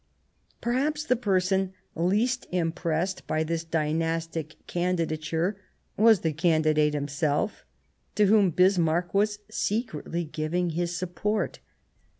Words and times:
Perhaps 0.61 1.03
the 1.03 1.15
person 1.15 1.73
least 1.95 2.47
impressed 2.51 3.27
by 3.27 3.43
this 3.43 3.63
dynastic 3.63 4.55
candidature 4.65 5.57
was 5.95 6.21
the 6.21 6.33
candidate 6.33 6.95
himself, 6.95 7.63
to 8.15 8.25
whom 8.25 8.49
Bismarck 8.49 9.13
was 9.13 9.37
secretly 9.51 10.23
giving 10.23 10.71
his 10.71 10.97
support. 10.97 11.59